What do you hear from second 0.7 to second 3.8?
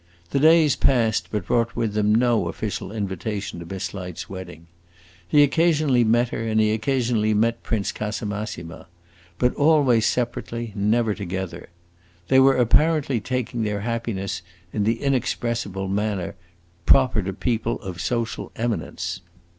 passed, but brought with them no official invitation to